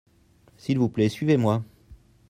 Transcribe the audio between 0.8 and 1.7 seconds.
plait suivez-moi.